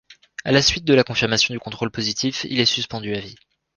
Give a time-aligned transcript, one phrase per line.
[0.45, 3.35] À la suite de la confirmation du contrôle positif, il est suspendu à vie.